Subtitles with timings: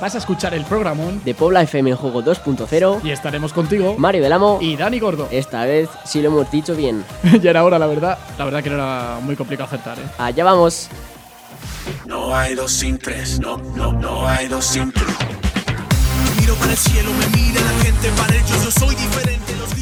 [0.00, 4.22] Vas a escuchar el programón De Pobla FM en Juego 2.0, y estaremos contigo Mario
[4.22, 4.58] del Amo.
[4.60, 5.26] y Dani Gordo.
[5.30, 7.02] Esta vez sí lo hemos dicho bien.
[7.40, 8.18] ya era hora, la verdad.
[8.36, 10.02] La verdad que no era muy complicado acertar, ¿eh?
[10.18, 10.88] Allá vamos.
[12.04, 15.06] No hay dos sin tres, no, no, no hay dos sin tres.
[16.40, 19.56] Miro para el cielo, me mira la gente, para ellos yo soy diferente.
[19.58, 19.74] Los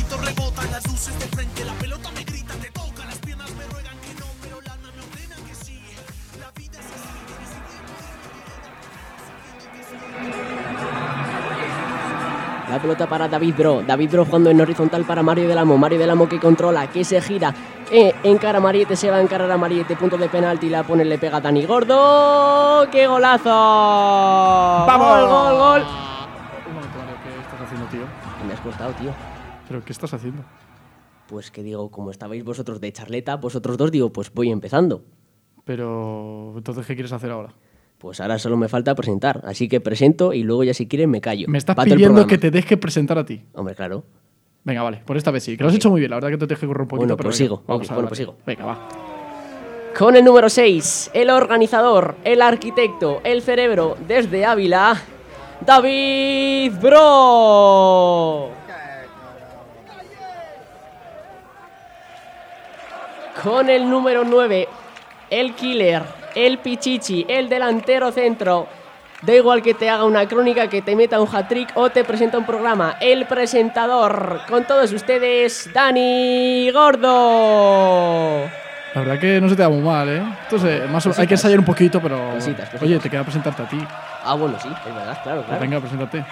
[12.74, 13.82] La pelota para David Bro.
[13.86, 15.78] David Bro jugando en horizontal para Mario del Amo.
[15.78, 17.54] Mario del Amo que controla, que se gira.
[17.88, 19.94] Que encara a Mariette, se va a encarar a Mariette.
[19.96, 20.68] Punto de penalti.
[20.68, 22.90] La pone, le pega a Dani Gordo.
[22.90, 23.48] ¡Qué golazo!
[23.48, 25.06] ¡Vamos!
[25.06, 25.82] ¡Gol, gol, gol!
[26.66, 28.00] Un momento, Mario, ¿qué estás haciendo, tío?
[28.44, 29.12] Me has cortado, tío.
[29.68, 30.42] ¿Pero qué estás haciendo?
[31.28, 35.04] Pues que digo, como estabais vosotros de charleta, vosotros dos, digo, pues voy empezando.
[35.64, 37.54] Pero, entonces, ¿qué quieres hacer ahora?
[38.04, 39.40] Pues ahora solo me falta presentar.
[39.46, 41.46] Así que presento y luego ya si quieres me callo.
[41.48, 43.40] Me estás el pidiendo que te deje presentar a ti.
[43.54, 44.04] Hombre, claro.
[44.62, 45.56] Venga, vale, por esta vez sí.
[45.56, 47.06] Que lo has hecho muy bien, la verdad que te deje correr un poquito.
[47.06, 47.62] Bueno, pero pues venga, sigo.
[47.66, 48.36] Vamos Ok, a bueno, pues sigo.
[48.44, 48.88] Venga, va.
[49.98, 55.00] Con el número 6, el organizador, el arquitecto, el cerebro desde Ávila,
[55.64, 58.50] David Bro.
[63.42, 64.68] Con el número 9,
[65.30, 66.02] el killer,
[66.34, 68.66] el pichichi, el delantero centro.
[69.22, 72.36] Da igual que te haga una crónica, que te meta un hat-trick o te presenta
[72.36, 72.96] un programa.
[73.00, 78.50] El presentador, con todos ustedes, Dani Gordo.
[78.94, 80.22] La verdad que no se te da muy mal, ¿eh?
[80.42, 81.26] Entonces, más o- hay Cositas.
[81.28, 82.16] que ensayar un poquito, pero.
[82.34, 82.82] Cositas, cositas.
[82.82, 83.78] Oye, te queda presentarte a ti.
[84.22, 85.60] Ah, bueno, sí, es verdad, claro, Pues claro.
[85.60, 86.24] venga, preséntate.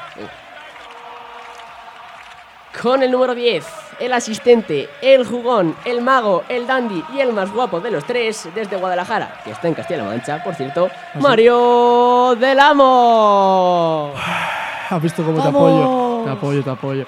[2.81, 3.65] Con el número 10,
[4.01, 8.48] el asistente, el jugón, el mago, el dandy y el más guapo de los tres
[8.55, 11.19] desde Guadalajara, que está en Castilla-La Mancha, por cierto, sí?
[11.20, 14.12] Mario del Amo.
[14.89, 15.62] ¿Has visto cómo te ¡Vamos!
[15.62, 16.25] apoyo?
[16.25, 17.05] Te apoyo, te apoyo.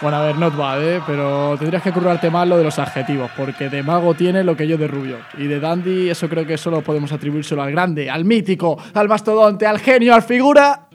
[0.00, 1.02] Bueno, a ver, not bad, ¿eh?
[1.06, 4.66] Pero tendrías que currarte más lo de los adjetivos, porque de mago tiene lo que
[4.66, 5.18] yo de rubio.
[5.36, 9.66] Y de dandy, eso creo que solo podemos atribuírselo al grande, al mítico, al mastodonte,
[9.66, 10.86] al genio, al figura.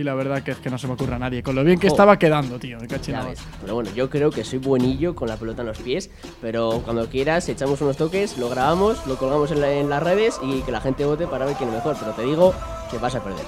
[0.00, 1.42] Y la verdad que es que no se me ocurre a nadie.
[1.42, 2.78] Con lo bien que estaba quedando, tío.
[2.80, 2.86] Me.
[2.88, 7.06] Pero bueno, yo creo que soy buenillo con la pelota en los pies, pero cuando
[7.08, 10.72] quieras echamos unos toques, lo grabamos, lo colgamos en, la- en las redes y que
[10.72, 12.54] la gente vote para ver quién es mejor, pero te digo
[12.90, 13.44] que vas a perder.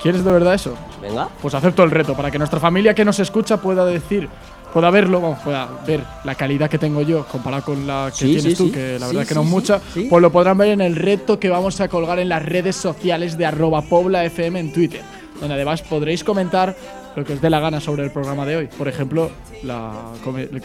[0.00, 0.74] ¿Quieres de verdad eso?
[1.00, 1.28] Venga.
[1.40, 4.28] Pues acepto el reto para que nuestra familia que nos escucha pueda decir,
[4.72, 8.24] pueda verlo, vamos, pueda ver la calidad que tengo yo comparada con la que Sí,
[8.34, 8.70] tienes sí, tú, sí.
[8.72, 11.48] que la verdad que no es mucha, pues lo podrán ver en el reto que
[11.48, 15.02] vamos a colgar en las redes sociales de arroba poblafm en Twitter,
[15.42, 16.74] donde además podréis comentar
[17.14, 18.68] lo que os dé la gana sobre el programa de hoy.
[18.78, 19.30] Por ejemplo,
[19.62, 19.92] la,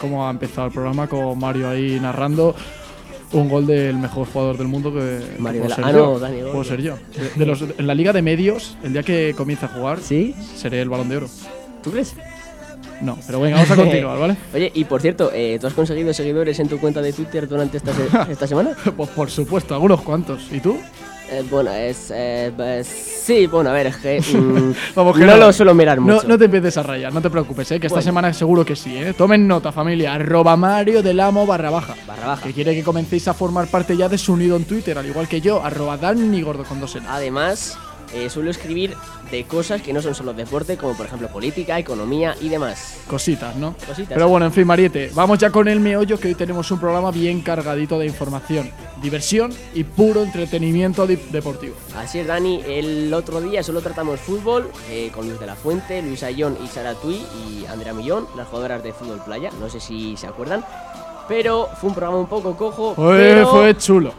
[0.00, 2.54] cómo ha empezado el programa con Mario ahí narrando.
[3.30, 5.92] Un gol del mejor jugador del mundo que, que Mario puedo de la- ser ah,
[5.92, 6.40] no, Dani.
[6.50, 6.94] Puedo ser yo.
[7.14, 10.34] De- de los- en la liga de medios, el día que comience a jugar, ¿Sí?
[10.56, 11.28] seré el balón de oro.
[11.82, 12.14] ¿Tú crees?
[13.02, 14.36] No, pero venga, vamos a continuar, ¿vale?
[14.54, 17.76] Oye, y por cierto, eh, ¿tú has conseguido seguidores en tu cuenta de Twitter durante
[17.76, 18.70] esta, se- esta semana?
[18.96, 20.48] Pues por supuesto, algunos cuantos.
[20.50, 20.78] ¿Y tú?
[21.30, 22.10] Eh, bueno, es.
[22.14, 24.20] eh, sí, bueno, a ver, es que.
[24.38, 26.26] mm, Vamos, que no, lo suelo mirar mucho.
[26.26, 27.78] no te empieces a rayar, no te preocupes, ¿eh?
[27.80, 28.04] que esta Bueno.
[28.04, 28.96] semana seguro que sí.
[28.96, 29.12] ¿eh?
[29.12, 30.14] Tomen nota, familia.
[30.14, 31.94] Arroba Mario del Amo barra baja.
[32.06, 32.42] Barra baja.
[32.46, 35.28] Que quiere que comencéis a formar parte ya de su nido en Twitter, al igual
[35.28, 35.62] que yo.
[35.62, 36.96] Arroba Dani Gordo con dos.
[37.08, 37.76] Además,
[38.12, 38.94] eh, suelo escribir
[39.30, 42.98] de cosas que no son solo deporte, como por ejemplo política, economía y demás.
[43.06, 43.74] Cositas, ¿no?
[43.86, 44.14] Cositas.
[44.14, 47.10] Pero bueno, en fin, Mariette, vamos ya con el meollo, que hoy tenemos un programa
[47.10, 48.70] bien cargadito de información,
[49.02, 51.74] diversión y puro entretenimiento deportivo.
[51.96, 52.62] Así es, Dani.
[52.66, 56.68] El otro día solo tratamos fútbol eh, con Luis de la Fuente, Luis Ayón y
[56.68, 59.50] Sara Tui y Andrea Millón, las jugadoras de fútbol playa.
[59.60, 60.64] No sé si se acuerdan.
[61.28, 62.94] Pero fue un programa un poco cojo.
[62.96, 63.50] Pero...
[63.50, 64.12] fue chulo.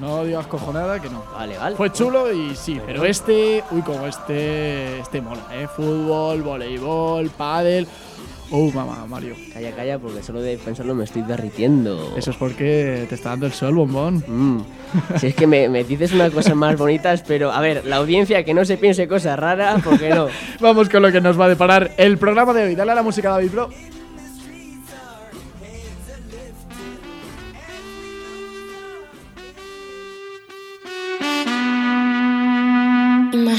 [0.00, 1.22] No digas cojonada que no.
[1.32, 1.76] Vale, vale.
[1.76, 5.68] Fue chulo y sí, pero este, uy, como este, este mola, ¿eh?
[5.74, 7.86] Fútbol, voleibol, pádel.
[8.50, 9.34] Oh, mamá, Mario.
[9.52, 12.14] Calla, calla, porque solo de pensarlo me estoy derritiendo.
[12.16, 14.22] Eso es porque te está dando el sol, bombón.
[14.26, 14.60] Mm.
[15.18, 18.44] Si es que me, me dices unas cosas más bonitas, pero a ver, la audiencia
[18.44, 20.28] que no se piense cosas raras, porque no.
[20.60, 22.74] Vamos con lo que nos va a deparar el programa de hoy.
[22.74, 23.70] Dale a la música, David, bro.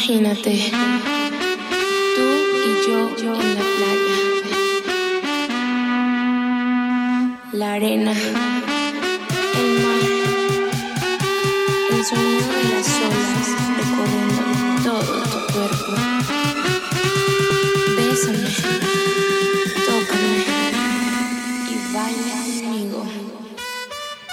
[0.08, 0.54] Imagínate,
[2.16, 2.26] tú
[2.64, 3.10] y yo
[3.42, 4.18] en la playa,
[7.54, 10.04] la arena, el mar,
[11.90, 13.48] el sonido de las olas
[13.78, 14.44] recorriendo
[14.84, 16.15] todo tu cuerpo.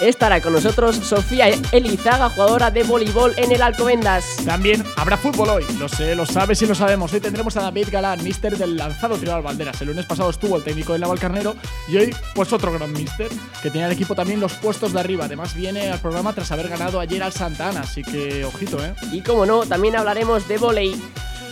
[0.03, 4.25] Estará con nosotros Sofía Elizaga, jugadora de voleibol en el Alcobendas.
[4.45, 7.13] También habrá fútbol hoy, lo sé, lo sabes y lo sabemos.
[7.13, 9.79] Hoy tendremos a David Galán, mister del lanzado Tribal Banderas.
[9.79, 11.55] El lunes pasado estuvo el técnico del Navalcarnero
[11.87, 13.29] y hoy, pues otro gran mister
[13.61, 15.23] que tenía el equipo también los puestos de arriba.
[15.23, 18.93] Además, viene al programa tras haber ganado ayer al Santa Ana, así que ojito, ¿eh?
[19.13, 21.01] Y como no, también hablaremos de volei.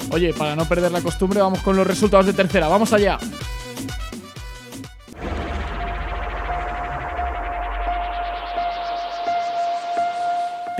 [0.09, 2.68] Oye, para no perder la costumbre, vamos con los resultados de tercera.
[2.68, 3.18] ¡Vamos allá!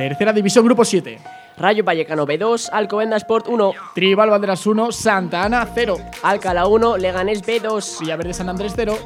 [0.02, 1.20] Tercera división, grupo 7.
[1.58, 5.96] Rayo Vallecano B2, Alcobendas Sport 1, Tribal Banderas 1, Santa Ana 0.
[6.24, 8.98] Alcalá 1, Leganés B2, Villaverde San Andrés 0.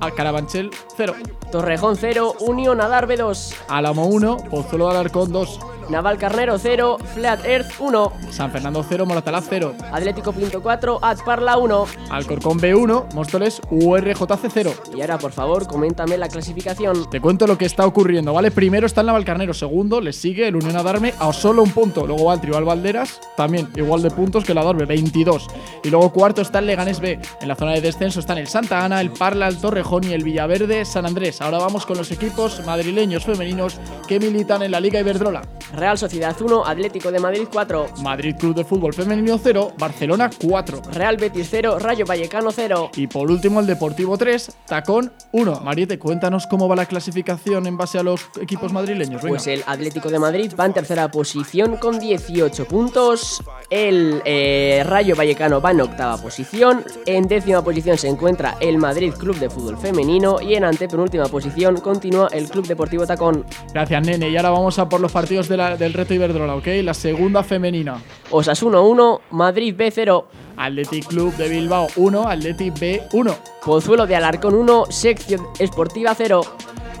[0.00, 1.14] Alcarabanchel 0.
[1.52, 4.36] Torrejón 0, Unión Adar B2, Álamo 1.
[4.50, 5.60] Pozuelo de Alarcón 2.
[5.88, 9.06] Naval Carnero 0, Flat Earth 1, San Fernando 0.
[9.06, 9.74] Moratalaz 0.
[9.92, 11.86] Atlético Pinto 4, Azparla 1.
[12.10, 13.12] Alcorcón B1.
[13.14, 14.72] Móstoles URJC 0.
[14.96, 17.10] Y ahora, por favor, coméntame la clasificación.
[17.10, 18.50] Te cuento lo que está ocurriendo, ¿vale?
[18.50, 22.06] Primero está el Navalcarnero, segundo le sigue el Unión Adarme a solo un punto.
[22.06, 25.46] Luego va el Tribal Valderas, también igual de puntos que el Adarme, 22.
[25.84, 27.20] Y luego cuarto está el Leganés B.
[27.40, 30.24] En la zona de descenso están el Santa Ana, el Parla, el Torrejón y el
[30.24, 31.40] Villaverde San Andrés.
[31.40, 35.42] Ahora vamos con los equipos madrileños femeninos que militan en la Liga Iberdrola.
[35.74, 40.82] Real Sociedad 1, Atlético de Madrid 4, Madrid Club de Fútbol Femenino 0, Barcelona 4.
[40.92, 42.90] Real Betis 0, Rayo Vallecano 0.
[42.96, 45.60] Y por último el Deportivo 3, Tacón 1.
[45.60, 49.22] Mariette, cuéntanos cómo va la clasificación en base a los equipos madrileños.
[49.22, 49.36] Venga.
[49.36, 53.42] Pues el Atlético de Madrid va en tercera posición con 18 puntos.
[53.70, 56.84] El eh, Rayo Vallecano va en octava posición.
[57.06, 60.40] En décima posición se encuentra el Madrid Club de Fútbol Femenino.
[60.42, 63.46] Y en antepenúltima posición continúa el Club Deportivo Tacón.
[63.72, 64.28] Gracias, nene.
[64.28, 66.66] Y ahora vamos a por los partidos de la- del reto Iberdrola, ¿ok?
[66.82, 68.02] La segunda femenina.
[68.30, 70.26] Osasuna 1, Madrid B 0.
[70.56, 73.36] Athletic Club de Bilbao 1, Athletic B 1.
[73.64, 76.42] Pozuelo de Alarcón 1, Sección Esportiva 0.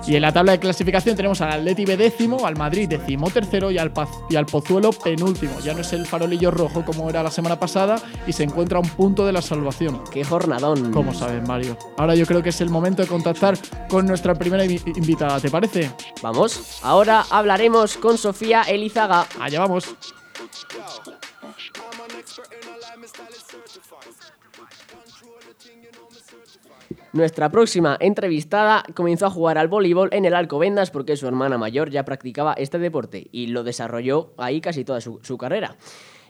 [0.06, 3.70] Y en la tabla de clasificación tenemos al Athletic B décimo, al Madrid décimo tercero
[3.70, 5.58] y al, Paz- y al Pozuelo penúltimo.
[5.60, 7.96] Ya no es el farolillo rojo como era la semana pasada
[8.26, 10.02] y se encuentra a un punto de la salvación.
[10.10, 10.92] Qué jornadón.
[10.92, 11.76] Como saben, Mario.
[11.98, 13.56] Ahora yo creo que es el momento de contactar
[13.88, 15.90] con nuestra primera invi- invitada, ¿te parece?
[16.22, 19.26] Vamos, ahora hablaremos con Sofía Elizaga.
[19.40, 19.84] Allá vamos.
[27.12, 31.90] Nuestra próxima entrevistada comenzó a jugar al voleibol en el Alcobendas porque su hermana mayor
[31.90, 35.76] ya practicaba este deporte y lo desarrolló ahí casi toda su, su carrera.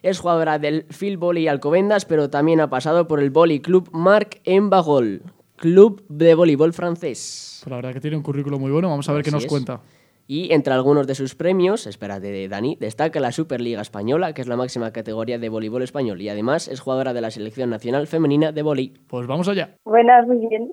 [0.02, 4.40] Es jugadora del Field Volley Alcobendas, pero también ha pasado por el Volley Club Marc
[4.42, 5.22] en Bagol,
[5.54, 7.60] club de voleibol francés.
[7.62, 8.88] Pues la verdad que tiene un currículo muy bueno.
[8.90, 9.48] Vamos a ver qué nos es.
[9.48, 9.80] cuenta.
[10.26, 14.56] Y entre algunos de sus premios, espérate, Dani, destaca la Superliga Española, que es la
[14.56, 18.62] máxima categoría de voleibol español, y además es jugadora de la Selección Nacional Femenina de
[18.62, 18.94] Volley.
[19.08, 19.76] Pues vamos allá.
[19.84, 20.72] Buenas, muy bien.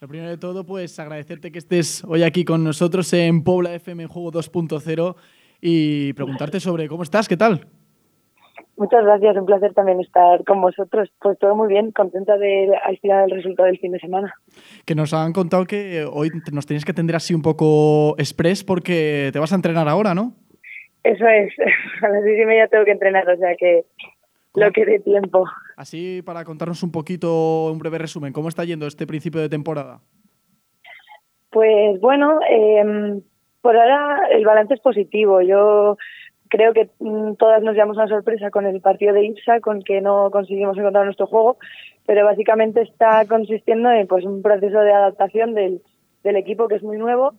[0.00, 4.04] Lo primero de todo, pues agradecerte que estés hoy aquí con nosotros en Pobla FM
[4.04, 5.16] en Juego 2.0
[5.60, 7.66] y preguntarte sobre cómo estás, qué tal.
[8.78, 11.10] Muchas gracias, un placer también estar con vosotros.
[11.20, 14.32] Pues todo muy bien, contenta de al final del resultado del fin de semana.
[14.86, 19.30] Que nos han contado que hoy nos tienes que atender así un poco express porque
[19.32, 20.32] te vas a entrenar ahora, ¿no?
[21.02, 21.52] Eso es,
[22.02, 23.84] a las seis y media tengo que entrenar, o sea que
[24.54, 25.44] lo que dé tiempo.
[25.76, 29.98] Así para contarnos un poquito, un breve resumen, ¿cómo está yendo este principio de temporada?
[31.50, 33.20] Pues bueno, eh,
[33.60, 35.40] por ahora el balance es positivo.
[35.40, 35.96] Yo
[36.48, 40.00] creo que mm, todas nos llevamos una sorpresa con el partido de IPSA, con que
[40.00, 41.58] no conseguimos encontrar nuestro juego,
[42.06, 45.82] pero básicamente está consistiendo en pues un proceso de adaptación del,
[46.24, 47.34] del equipo que es muy nuevo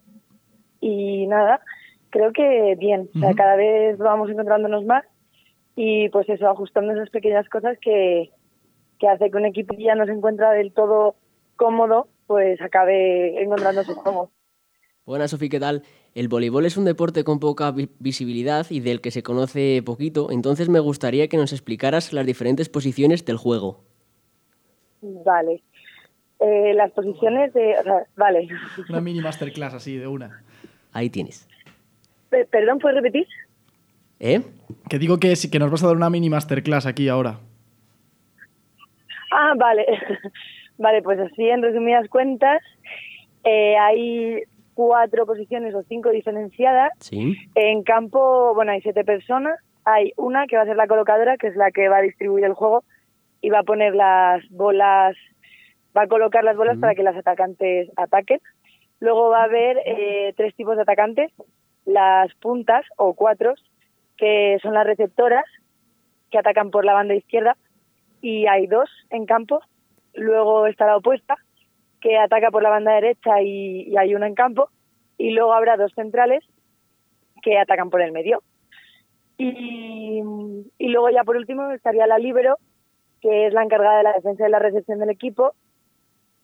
[0.79, 1.61] y nada,
[2.09, 5.03] creo que bien, o sea, cada vez vamos encontrándonos más
[5.75, 8.31] y pues eso, ajustando esas pequeñas cosas que,
[8.99, 11.15] que hace que un equipo que ya no se encuentra del todo
[11.55, 14.31] cómodo, pues acabe encontrando su juego.
[15.05, 15.83] Buenas, Sofi, ¿qué tal?
[16.15, 20.31] El voleibol es un deporte con poca vi- visibilidad y del que se conoce poquito,
[20.31, 23.83] entonces me gustaría que nos explicaras las diferentes posiciones del juego.
[25.01, 25.61] Vale.
[26.39, 27.77] Eh, las posiciones de...
[27.79, 28.47] O sea, vale.
[28.89, 30.41] Una mini masterclass así, de una.
[30.93, 31.47] Ahí tienes.
[32.29, 33.27] Pe- Perdón, ¿puedes repetir?
[34.19, 34.41] ¿Eh?
[34.89, 37.39] Que digo que sí, que nos vas a dar una mini masterclass aquí ahora.
[39.31, 39.85] Ah, vale.
[40.77, 42.61] vale, pues así en resumidas cuentas,
[43.43, 44.43] eh, hay
[44.79, 46.93] cuatro posiciones o cinco diferenciadas.
[47.01, 47.35] Sí.
[47.53, 49.59] En campo, bueno, hay siete personas.
[49.83, 52.45] Hay una que va a ser la colocadora, que es la que va a distribuir
[52.45, 52.85] el juego
[53.41, 55.17] y va a poner las bolas,
[55.97, 56.79] va a colocar las bolas Mm.
[56.79, 58.39] para que las atacantes ataquen.
[59.01, 61.29] Luego va a haber eh, tres tipos de atacantes,
[61.83, 63.61] las puntas o cuatros,
[64.15, 65.43] que son las receptoras,
[66.31, 67.57] que atacan por la banda izquierda,
[68.21, 69.59] y hay dos en campo.
[70.13, 71.35] Luego está la opuesta,
[72.01, 74.69] que ataca por la banda derecha y, y hay una en campo.
[75.17, 76.43] y luego habrá dos centrales
[77.41, 78.41] que atacan por el medio.
[79.37, 80.21] Y,
[80.77, 82.57] y luego ya por último estaría la libero,
[83.21, 85.53] que es la encargada de la defensa y la recepción del equipo,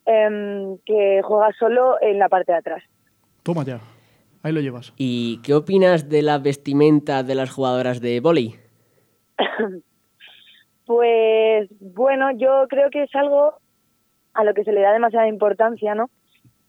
[0.06, 2.84] em, que juega solo en la parte de atrás.
[3.44, 3.80] Toma ya.
[4.44, 4.94] Ahí lo llevas.
[4.98, 8.56] ¿Y qué opinas de la vestimenta de las jugadoras de vóley?
[10.86, 13.56] Pues bueno, yo creo que es algo
[14.36, 16.10] a lo que se le da demasiada importancia, ¿no?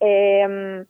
[0.00, 0.84] Eh,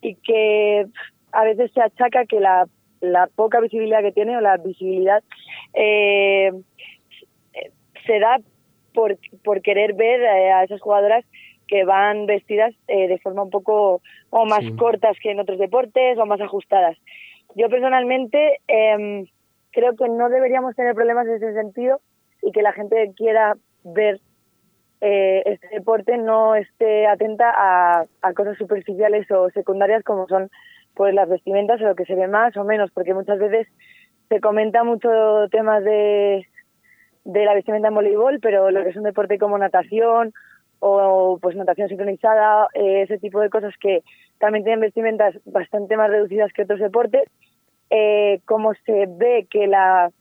[0.00, 0.86] y que
[1.32, 2.66] a veces se achaca que la,
[3.00, 5.22] la, poca visibilidad que tiene o la visibilidad
[5.74, 6.52] eh,
[8.06, 8.38] se da
[8.94, 11.24] por, por querer ver eh, a esas jugadoras
[11.66, 14.76] que van vestidas eh, de forma un poco o más Sí.
[14.76, 16.98] cortas que en otros deportes o más ajustadas.
[17.54, 19.26] Yo personalmente em,
[19.70, 22.00] creo que no deberíamos tener problemas en ese sentido
[22.42, 24.20] y que la gente quiera ver
[25.04, 30.48] eh, este deporte no esté atenta a, cosas superficiales o secundarias como son
[30.94, 33.66] pues las vestimentas o lo que se ve más o menos, porque muchas veces
[34.28, 35.08] se comenta mucho
[35.50, 36.46] temas de,
[37.24, 40.32] de la vestimenta en voleibol, pero lo que es un deporte como natación
[40.78, 44.04] o pues natación sincronizada, eh, ese tipo de cosas que
[44.38, 47.24] también tienen vestimentas bastante más reducidas que otros deportes,
[47.90, 50.12] eh, como se ve que la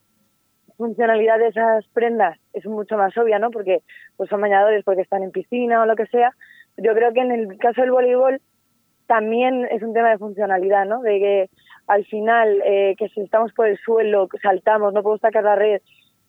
[0.81, 3.51] funcionalidad de esas prendas es mucho más obvia, ¿no?
[3.51, 3.83] Porque
[4.17, 6.31] pues son bañadores porque están en piscina o lo que sea.
[6.77, 8.41] Yo creo que en el caso del voleibol
[9.05, 11.01] también es un tema de funcionalidad, ¿no?
[11.01, 11.49] De que
[11.85, 15.81] al final, eh, que si estamos por el suelo, saltamos, no podemos sacar la red,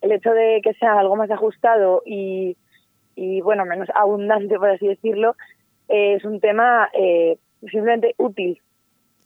[0.02, 2.56] el hecho de que sea algo más ajustado y,
[3.14, 5.34] y bueno, menos abundante, por así decirlo,
[5.88, 8.60] eh, es un tema eh, simplemente útil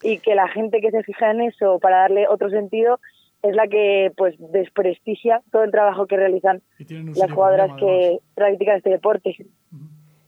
[0.01, 2.99] y que la gente que se fija en eso para darle otro sentido
[3.43, 8.77] es la que pues desprestigia todo el trabajo que realizan las jugadoras problema, que practican
[8.77, 9.35] este deporte.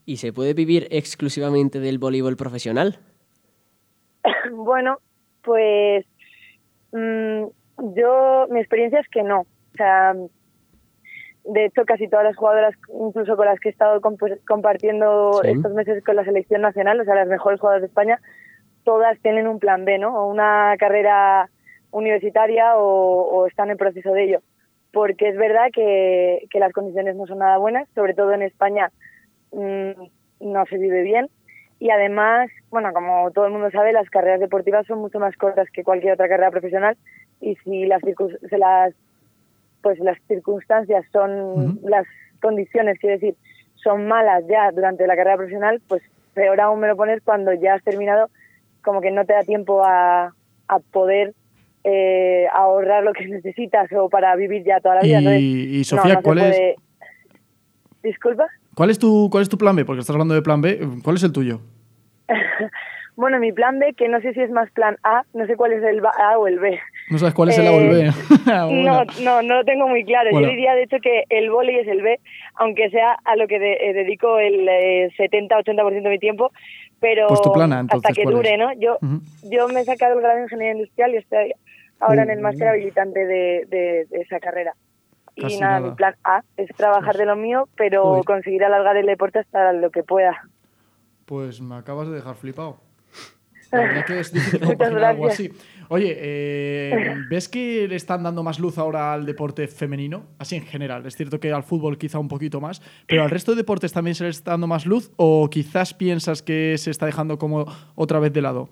[0.06, 2.98] ¿Y se puede vivir exclusivamente del voleibol profesional?
[4.52, 4.98] bueno,
[5.42, 6.04] pues
[6.92, 7.44] mm,
[7.96, 9.40] yo, mi experiencia es que no.
[9.40, 10.14] O sea,
[11.44, 15.50] de hecho, casi todas las jugadoras, incluso con las que he estado comp- compartiendo Sí.
[15.50, 18.20] estos meses con la selección nacional, o sea, las mejores jugadoras de España,
[18.84, 20.16] todas tienen un plan B, ¿no?
[20.18, 21.48] O una carrera
[21.90, 24.40] universitaria o, o están en proceso de ello.
[24.92, 28.90] Porque es verdad que, que las condiciones no son nada buenas, sobre todo en España
[29.52, 29.90] mm,
[30.40, 31.28] no se vive bien.
[31.78, 35.68] Y además, bueno, como todo el mundo sabe, las carreras deportivas son mucho más cortas
[35.72, 36.96] que cualquier otra carrera profesional.
[37.40, 38.94] Y si las, se las
[39.82, 41.88] pues las circunstancias son Ujú.
[41.88, 42.06] las
[42.40, 43.34] condiciones, quiero decir,
[43.76, 46.02] son malas ya durante la carrera profesional, pues
[46.34, 48.28] peor aún me lo pones cuando ya has terminado,
[48.82, 50.34] como que no te da tiempo a,
[50.68, 51.34] a poder
[51.84, 55.18] eh, ahorrar lo que necesitas o para vivir ya toda la vida.
[55.18, 56.76] Entonces, Y, y no, Sofía, no ¿cuál, es, puede-
[58.02, 58.46] Disculpa.
[58.74, 59.84] ¿cuál, es tu, ¿cuál es tu plan B?
[59.84, 60.78] Porque estás hablando de plan B.
[61.04, 61.60] ¿Cuál es el tuyo?
[63.16, 65.72] Bueno, mi plan B, que no sé si es más plan A, no sé cuál
[65.74, 66.78] es el A o el B.
[67.10, 68.06] No sabes cuál es el A o el B.
[68.06, 68.10] Eh,
[68.46, 70.30] No, no, no lo tengo muy claro.
[70.30, 70.46] Bueno.
[70.46, 72.18] Yo diría, de hecho, que el vóley es el B,
[72.54, 76.50] aunque sea a lo que de- eh, dedico el eh, 70-80% de mi tiempo,
[77.00, 78.58] pero Pues tu plan A, entonces, hasta que ¿cuál dure, es?
[78.58, 78.72] ¿no?
[78.74, 78.98] Yo,
[79.42, 81.52] yo me he sacado el grado de Ingeniería Industrial y estoy
[81.98, 84.74] ahora en el máster habilitante de, de- de esa carrera.
[85.36, 85.90] Y nada, nada.
[85.90, 88.24] mi plan A es trabajar de lo mío, pero Joder.
[88.24, 90.36] conseguir alargar el deporte hasta lo que pueda.
[91.24, 92.80] Pues me acabas de dejar flipado.
[93.72, 95.48] La verdad que es difícil Muchas compaginar algo así.
[95.48, 95.80] gracias.
[95.88, 100.26] Oye, eh, ¿ves que le están dando más luz ahora al deporte femenino?
[100.38, 101.04] Así en general.
[101.06, 104.14] Es cierto que al fútbol quizá un poquito más, pero al resto de deportes también
[104.14, 108.20] se le está dando más luz o quizás piensas que se está dejando como otra
[108.20, 108.68] vez de lado.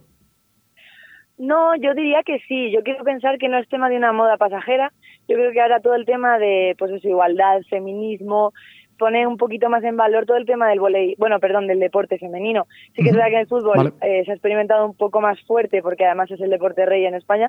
[1.39, 2.71] No, yo diría que sí.
[2.73, 4.93] Yo quiero pensar que no es tema de una moda pasajera.
[5.29, 8.53] Yo creo que ahora todo el tema de pues eso, igualdad, feminismo,
[8.99, 12.19] pone un poquito más en valor todo el tema del volei, bueno, perdón, del deporte
[12.19, 12.67] femenino.
[12.95, 13.93] Sí que es verdad que el fútbol Vale.
[14.03, 17.15] eh, se ha experimentado un poco más fuerte porque además es el deporte rey en
[17.15, 17.49] España,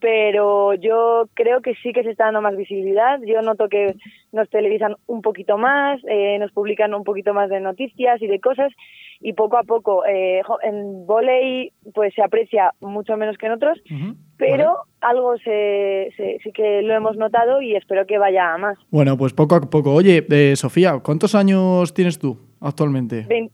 [0.00, 3.18] pero yo creo que sí que se está dando más visibilidad.
[3.26, 3.94] Yo noto que
[4.32, 8.40] nos televisan un poquito más, eh, nos publican un poquito más de noticias y de
[8.40, 8.72] cosas
[9.20, 13.80] y poco a poco eh, en volei pues se aprecia mucho menos que en otros,
[14.36, 14.78] pero Vale.
[15.00, 18.76] algo se, se- sí que lo hemos notado y espero que vaya a más.
[18.90, 19.94] Bueno, pues poco a poco.
[19.94, 23.24] Oye, eh, Sofía, ¿cuántos años tienes tú actualmente?
[23.26, 23.50] Vein-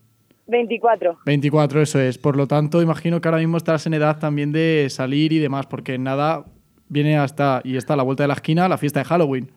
[0.47, 1.19] 24.
[1.25, 2.19] 24, eso es.
[2.19, 5.67] Por lo tanto, imagino que ahora mismo estás en edad también de salir y demás,
[5.67, 6.45] porque nada
[6.89, 9.51] viene hasta y está a la vuelta de la esquina la fiesta de Halloween.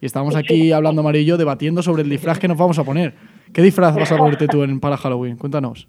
[0.00, 3.14] Y estamos aquí hablando, yo, debatiendo sobre el disfraz que nos vamos a poner.
[3.54, 5.36] ¿Qué disfraz vas a ponerte tú en, para Halloween?
[5.36, 5.88] Cuéntanos.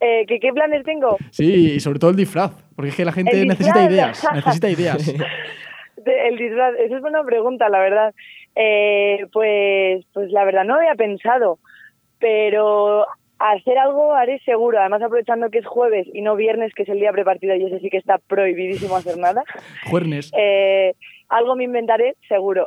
[0.00, 1.16] Eh, ¿que, ¿Qué planes tengo?
[1.30, 5.06] Sí, y sobre todo el disfraz, porque es que la gente necesita ideas, necesita ideas.
[6.04, 8.14] De- El disfraz, esa es buena pregunta, la verdad.
[8.56, 11.58] Eh, pues, pues la verdad no había pensado,
[12.20, 13.06] pero
[13.40, 17.00] hacer algo haré seguro, además aprovechando que es jueves y no viernes, que es el
[17.00, 19.42] día prepartido y ese sí que está prohibidísimo hacer nada.
[19.90, 20.30] Juernes.
[20.36, 20.94] Eh,
[21.28, 22.66] algo me inventaré seguro.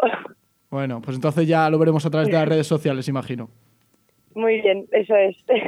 [0.69, 3.50] Bueno, pues entonces ya lo veremos a través de las redes sociales, imagino.
[4.33, 5.38] Muy bien, eso es.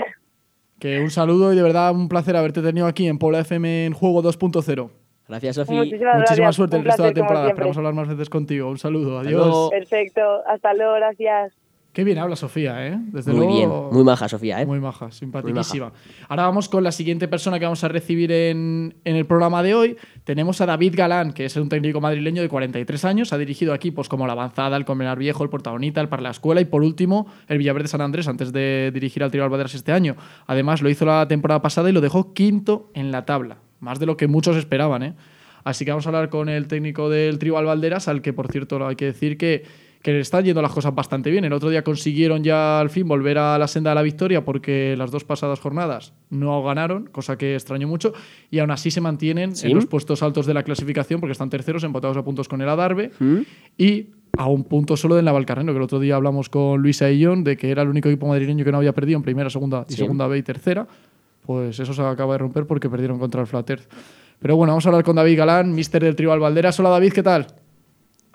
[0.79, 3.93] Que un saludo y de verdad un placer haberte tenido aquí en Puebla FM en
[3.93, 4.89] Juego 2.0.
[5.27, 5.73] Gracias, Sofi.
[5.73, 7.47] Muchísimas Muchísima suerte el resto de la temporada.
[7.47, 8.69] Esperamos hablar más veces contigo.
[8.69, 9.69] Un saludo, adiós.
[9.69, 11.53] Perfecto, hasta luego, gracias.
[11.95, 12.99] Qué bien habla Sofía, ¿eh?
[13.13, 14.65] Desde Muy luego, bien, muy maja, Sofía, ¿eh?
[14.65, 15.93] Muy maja, simpaticísima.
[16.27, 19.75] Ahora vamos con la siguiente persona que vamos a recibir en, en el programa de
[19.75, 19.95] hoy.
[20.25, 23.31] Tenemos a David Galán, que es un técnico madrileño de 43 años.
[23.31, 26.65] Ha dirigido equipos como la Avanzada, el Comenar Viejo, el Portagonita, el Parla Escuela y
[26.65, 30.17] por último el Villaverde San Andrés antes de dirigir al Trio Albaderas este año.
[30.47, 33.59] Además lo hizo la temporada pasada y lo dejó quinto en la tabla.
[33.79, 35.13] Más de lo que muchos esperaban, ¿eh?
[35.63, 38.85] Así que vamos a hablar con el técnico del Trio Albalderas, al que por cierto
[38.85, 39.63] hay que decir que
[40.05, 41.45] que le están yendo las cosas bastante bien.
[41.45, 44.93] El otro día consiguieron ya al fin volver a la senda de la victoria porque
[44.95, 48.13] las dos pasadas jornadas no ganaron, cosa que extrañó mucho,
[48.51, 49.65] y aún así se mantienen ¿Sí?
[49.65, 52.69] en los puestos altos de la clasificación porque están terceros, empatados a puntos con el
[52.69, 53.13] Adarve
[53.79, 57.43] y a un punto solo del Navalcarnero, que el otro día hablamos con Luisa Illón
[57.43, 59.93] de que era el único equipo madrileño que no había perdido en primera, segunda y
[59.93, 59.97] Sí.
[59.97, 60.85] segunda B y tercera.
[61.41, 63.91] Pues eso se acaba de romper porque perdieron contra el Flat Earth.
[64.37, 66.79] Pero bueno, vamos a hablar con David Galán, mister del Trio Albalderas.
[66.79, 67.47] Hola David, ¿qué tal?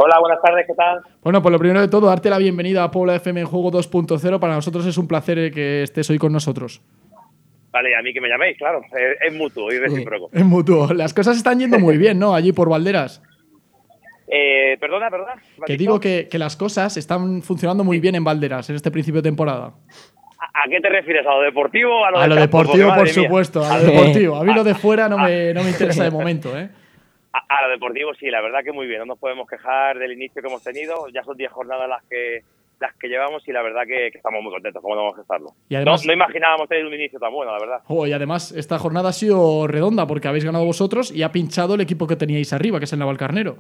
[0.03, 1.03] Hola, buenas tardes, ¿qué tal?
[1.23, 4.41] Bueno, pues lo primero de todo, darte la bienvenida a Puebla FM en Juego 2.0.
[4.41, 6.81] Para nosotros es un placer que estés hoy con nosotros.
[7.71, 10.31] Vale, a mí que me llaméis, claro, es, es mutuo y recíproco.
[10.33, 10.95] En mutuo.
[10.95, 12.35] Las cosas están yendo muy bien, ¿no?
[12.35, 13.23] Allí por Valderas.
[14.33, 15.35] Eh, perdona, perdona.
[15.35, 18.77] ¿me has Que digo que, que las cosas están funcionando muy bien en Valderas en
[18.77, 19.75] este principio de temporada.
[20.39, 21.27] ¿A, a qué te refieres?
[21.27, 22.59] ¿A lo deportivo o a lo A lo campo?
[22.59, 23.65] deportivo, Porque, por mía, supuesto.
[23.65, 24.37] A lo deportivo.
[24.37, 26.71] A mí lo de fuera no me, no me interesa de momento, ¿eh?
[27.33, 29.01] A, a lo deportivo sí, la verdad que muy bien.
[29.01, 31.07] No nos podemos quejar del inicio que hemos tenido.
[31.15, 32.41] Ya son 10 jornadas las que
[32.81, 34.81] las que llevamos y la verdad que, que estamos muy contentos.
[34.83, 35.51] ¿Cómo no vamos a estarlo?
[35.69, 37.81] Y además- no, no imaginábamos tener un inicio tan bueno, la verdad.
[37.89, 41.75] Oh, y además, esta jornada ha sido redonda porque habéis ganado vosotros y ha pinchado
[41.75, 43.59] el equipo que teníais arriba, que es el Navalcarnero.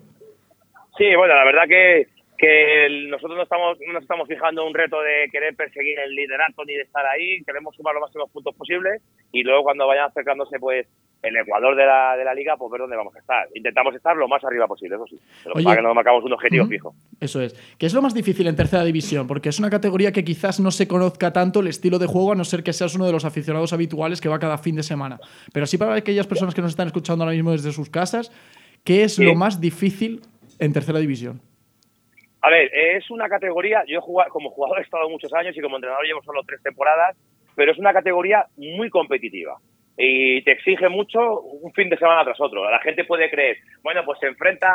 [0.96, 2.08] Sí, bueno, la verdad que,
[2.40, 6.64] que nosotros no estamos, no nos estamos fijando un reto de querer perseguir el liderato
[6.64, 10.58] ni de estar ahí, queremos sumar los máximos puntos posibles y luego cuando vayan acercándose
[10.58, 10.86] pues
[11.22, 13.46] el ecuador de la, de la liga, pues ver dónde vamos a estar.
[13.54, 15.20] Intentamos estar lo más arriba posible, eso sí.
[15.44, 15.64] Pero Oye.
[15.64, 16.94] para que no marcamos un objetivo fijo.
[17.20, 17.52] Eso es.
[17.76, 19.26] ¿Qué es lo más difícil en tercera división?
[19.26, 22.36] Porque es una categoría que quizás no se conozca tanto el estilo de juego, a
[22.36, 25.20] no ser que seas uno de los aficionados habituales que va cada fin de semana.
[25.52, 28.32] Pero sí para aquellas personas que nos están escuchando ahora mismo desde sus casas,
[28.82, 29.24] ¿qué es Sí.
[29.24, 30.22] lo más difícil
[30.58, 31.42] en tercera división?
[32.42, 34.00] A ver, es una categoría, yo
[34.30, 37.16] como jugador he estado muchos años y como entrenador llevo solo tres temporadas,
[37.54, 39.58] pero es una categoría muy competitiva
[40.02, 42.68] y te exige mucho un fin de semana tras otro.
[42.70, 44.70] La gente puede creer, bueno, pues se enfrenta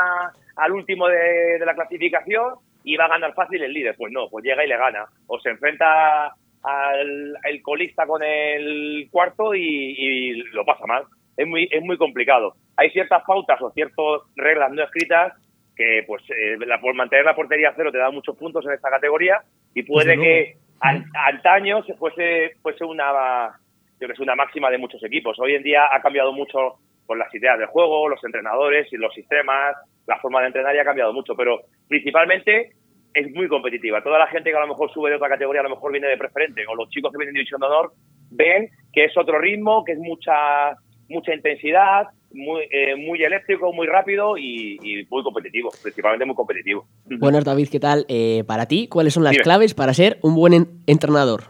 [0.55, 3.95] al último de, la clasificación y va a ganar fácil el líder.
[3.97, 5.05] Pues no, pues llega y le gana.
[5.25, 6.27] O se enfrenta
[6.61, 11.05] al colista con el cuarto y, y lo pasa mal.
[11.35, 12.53] Es muy, es muy complicado.
[12.77, 15.33] Hay ciertas pautas o ciertas reglas no escritas
[15.75, 18.73] que pues eh, la, por mantener la portería a cero te da muchos puntos en
[18.73, 19.41] esta categoría
[19.73, 20.23] y puede luego.
[20.23, 23.51] que an- antaño se fuese fuese una
[23.99, 25.39] yo que sé, una máxima de muchos equipos.
[25.39, 29.13] Hoy en día ha cambiado mucho por las ideas del juego, los entrenadores y los
[29.13, 29.75] sistemas,
[30.07, 32.71] la forma de entrenar ya ha cambiado mucho, pero principalmente
[33.13, 34.03] es muy competitiva.
[34.03, 36.07] Toda la gente que a lo mejor sube de otra categoría, a lo mejor viene
[36.07, 37.91] de preferente, o los chicos que vienen de división de honor,
[38.31, 40.75] ven que es otro ritmo, que es mucha
[41.07, 46.85] mucha intensidad, muy, eh, muy eléctrico, muy rápido y, y muy competitivo, principalmente muy competitivo.
[47.05, 48.05] Buenas, David, ¿qué tal?
[48.09, 49.43] Eh, para ti, ¿cuáles son las Dime.
[49.43, 51.43] claves para ser un buen en- entrenador?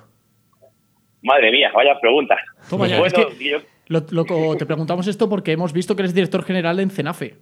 [1.22, 2.38] Madre mía, vaya preguntas.
[2.70, 6.02] Toma ya, Bueno, es que- yo- Lo- lo- te preguntamos esto porque hemos visto que
[6.04, 7.36] eres director general en Cenafe.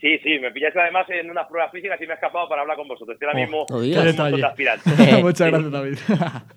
[0.00, 2.76] sí, sí, me pillaste además en unas pruebas físicas y me he escapado para hablar
[2.76, 3.14] con vosotros.
[3.14, 4.44] Estoy ahora Oh, mismo detalle.
[4.44, 4.84] aspirantes.
[5.24, 5.94] Muchas gracias, David.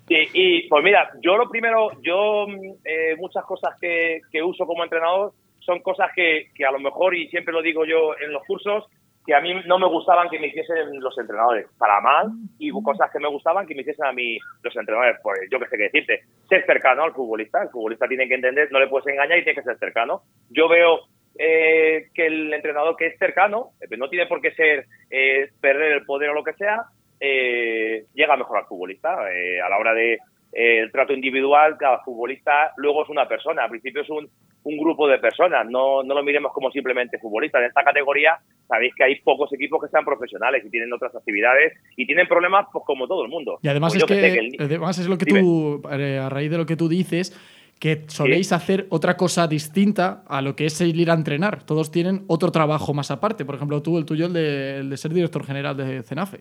[0.08, 2.46] Sí, y pues mira, yo lo primero, yo
[2.84, 5.32] eh, muchas cosas que, que uso como entrenador
[5.64, 8.86] son cosas que, que a lo mejor, y siempre lo digo yo en los cursos,
[9.24, 13.10] que a mí no me gustaban que me hiciesen los entrenadores, para mal, y cosas
[13.12, 15.18] que me gustaban que me hiciesen a mí los entrenadores.
[15.22, 18.70] Pues yo qué sé qué decirte, ser cercano al futbolista, el futbolista tiene que entender,
[18.72, 20.22] no le puedes engañar y tiene que ser cercano.
[20.50, 21.00] Yo veo
[21.38, 25.92] eh, que el entrenador que es cercano, eh, no tiene por qué ser eh, perder
[25.92, 26.86] el poder o lo que sea,
[27.20, 29.32] eh, llega mejor al futbolista.
[29.32, 30.18] Eh, a la hora de
[30.52, 33.64] el trato individual, cada futbolista luego es una persona.
[33.64, 34.28] Al principio es un,
[34.64, 35.66] un grupo de personas.
[35.68, 37.62] No, no lo miremos como simplemente futbolistas.
[37.62, 38.38] En esta categoría
[38.68, 42.66] sabéis que hay pocos equipos que sean profesionales y tienen otras actividades y tienen problemas
[42.72, 43.58] pues como todo el mundo.
[43.62, 45.40] Y además Pues es yo que, sé el- además es lo que Dime.
[45.40, 47.34] tú, eh, a raíz de lo que tú dices,
[47.80, 51.64] que soléis hacer otra cosa distinta a lo que es ir a entrenar.
[51.64, 53.44] Todos tienen otro trabajo más aparte.
[53.44, 56.40] Por ejemplo, tú, el tuyo, el de, el de ser director general de Cenafe.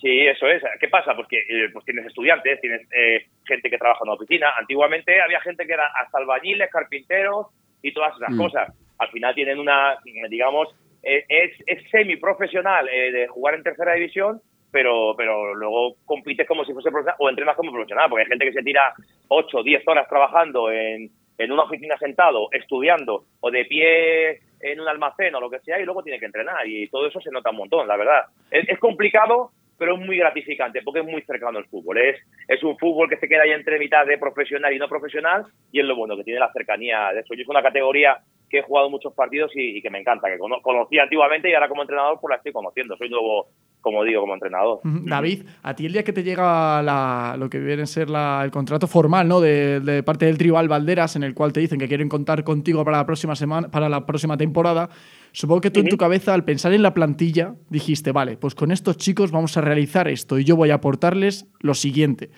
[0.00, 0.62] Sí, eso es.
[0.78, 1.14] ¿Qué pasa?
[1.16, 4.52] Pues que eh, pues tienes estudiantes, tienes eh, gente que trabaja en la oficina.
[4.58, 7.46] Antiguamente había gente que era hasta albañiles, carpinteros
[7.82, 8.38] y todas esas Mm.
[8.38, 8.74] cosas.
[8.98, 9.96] Al final tienen una,
[10.28, 10.68] digamos,
[11.02, 16.64] eh, es, es semi-profesional eh, de jugar en tercera división, pero, pero luego compites como
[16.64, 18.92] si fuese profesional o entrenas como profesional, porque hay gente que se tira
[19.28, 24.80] 8 o 10 horas trabajando en, en una oficina sentado, estudiando o de pie en
[24.80, 27.30] un almacén o lo que sea y luego tiene que entrenar y todo eso se
[27.30, 28.24] nota un montón, la verdad.
[28.50, 31.98] Es, es complicado, pero es muy gratificante porque es muy cercano el fútbol.
[31.98, 32.16] Es,
[32.48, 35.80] es un fútbol que se queda ahí entre mitad de profesional y no profesional y
[35.80, 37.34] es lo bueno, que tiene la cercanía de eso.
[37.34, 40.38] Yo es una categoría que he jugado muchos partidos y, y que me encanta, que
[40.38, 42.96] cono- conocía antiguamente y ahora como entrenador pues la estoy conociendo.
[42.96, 43.48] Soy nuevo,
[43.80, 44.80] como digo, como entrenador.
[44.84, 48.42] David, a ti el día que te llega la- lo que viene a ser la-
[48.44, 49.40] el contrato formal ¿no?
[49.40, 52.84] de, de parte del Tribal Valderas, en el cual te dicen que quieren contar contigo
[52.84, 54.88] para la próxima semana, para la próxima temporada,
[55.32, 58.70] supongo que tú en tu cabeza, al pensar en la plantilla, dijiste, vale, pues con
[58.70, 62.30] estos chicos vamos a realizar esto y yo voy a aportarles lo siguiente.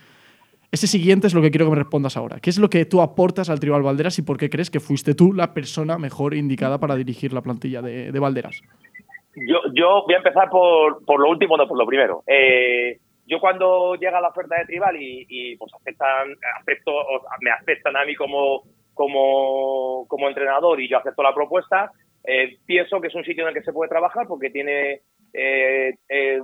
[0.71, 2.41] Ese siguiente es lo que quiero que me respondas ahora.
[2.41, 5.15] ¿Qué es lo que tú aportas al Tribal Valderas y por qué crees que fuiste
[5.15, 8.61] tú la persona mejor indicada para dirigir la plantilla de, de Valderas?
[9.35, 12.23] Yo, yo voy a empezar por, lo último, no por lo primero.
[12.27, 16.93] Eh, yo cuando llega la oferta de Tribal y, pues aceptan, acepto,
[17.41, 18.63] me aceptan a mí como
[20.29, 21.93] entrenador y yo acepto la propuesta,
[22.25, 25.01] eh, pienso que es un sitio en el que se puede trabajar porque tiene
[25.33, 26.41] eh, eh,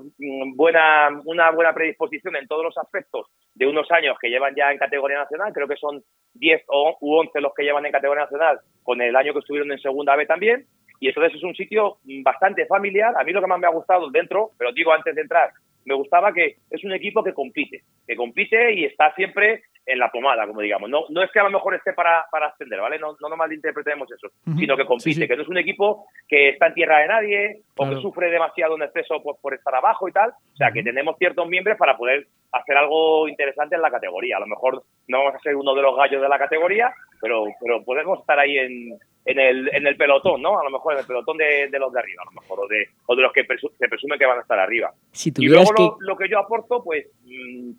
[0.55, 4.79] buena, una buena predisposición en todos los aspectos de unos años que llevan ya en
[4.79, 6.03] categoría nacional, creo que son
[6.35, 9.71] 10 o, u 11 los que llevan en categoría nacional, con el año que estuvieron
[9.73, 10.67] en segunda B también,
[11.01, 13.15] y entonces es un sitio bastante familiar.
[13.19, 15.51] A mí lo que más me ha gustado dentro, pero digo antes de entrar,
[15.85, 20.11] me gustaba que es un equipo que compite, que compite y está siempre en la
[20.11, 20.89] pomada, como digamos.
[20.89, 22.99] No, no es que a lo mejor esté para, para ascender, ¿vale?
[22.99, 25.29] No, no malinterpretemos eso, sino que compite, Sí, sí.
[25.29, 28.77] que no es un equipo que está en tierra de nadie o que sufre demasiado
[28.77, 30.31] en exceso por, por estar abajo y tal.
[30.31, 34.37] O sea, que tenemos ciertos miembros para poder hacer algo interesante en la categoría.
[34.39, 37.45] A lo mejor no vamos a ser uno de los gallos de la categoría, pero,
[37.61, 40.59] pero podemos estar ahí en, en, el, en el pelotón, ¿no?
[40.59, 42.69] A lo mejor en el pelotón de, de los de arriba, a lo mejor, o
[42.69, 44.93] de, o de los que presu- se presume que van a estar arriba.
[45.13, 45.83] Si Y luego que...
[45.83, 47.73] lo, lo que yo aporto, pues, mm,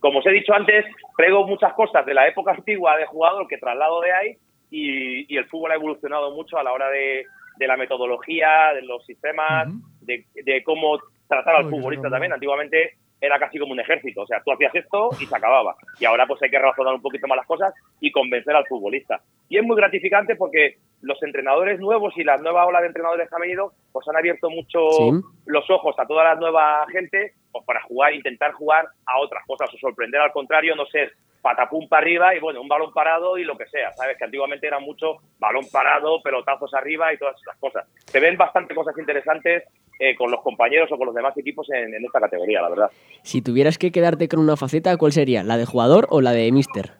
[0.00, 0.84] como os he dicho antes,
[1.16, 4.36] traigo muchas cosas de la época antigua de jugador que traslado de ahí
[4.70, 7.24] y, y el fútbol ha evolucionado mucho a la hora de,
[7.56, 9.68] de la metodología, de los sistemas,
[10.02, 12.32] de, de cómo tratar al futbolista también.
[12.32, 15.74] Antiguamente era casi como un ejército, o sea, tú hacías esto y se acababa.
[15.98, 19.20] Y ahora pues hay que razonar un poquito más las cosas y convencer al futbolista.
[19.48, 23.34] Y es muy gratificante porque los entrenadores nuevos y la nueva ola de entrenadores que
[23.34, 25.10] han venido pues han abierto mucho Sí.
[25.46, 29.72] los ojos a toda la nueva gente pues para jugar, intentar jugar a otras cosas
[29.74, 33.44] o sorprender al contrario, no ser patapum para arriba y bueno, un balón parado y
[33.44, 34.16] lo que sea, ¿sabes?
[34.18, 37.86] Que antiguamente era mucho balón parado, pelotazos arriba y todas esas cosas.
[38.06, 39.64] Se ven bastante cosas interesantes
[39.98, 42.90] eh, con los compañeros o con los demás equipos en, en esta categoría, la verdad.
[43.22, 45.42] Si tuvieras que quedarte con una faceta, ¿cuál sería?
[45.42, 46.92] ¿La de jugador o la de mister?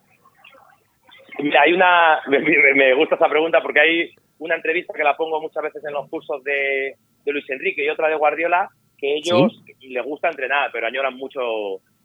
[1.43, 5.63] Mira, hay una, me, gusta esa pregunta porque hay una entrevista que la pongo muchas
[5.63, 10.05] veces en los cursos de, de Luis Enrique y otra de Guardiola, que ellos les
[10.05, 11.41] gusta entrenar, pero añoran mucho,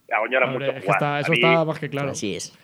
[0.10, 0.95] añoran Hombre, mucho jugar.
[0.95, 2.12] está- eso mí está más que claro.
[2.12, 2.58] Así es.